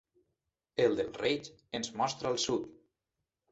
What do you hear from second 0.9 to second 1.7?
del Reig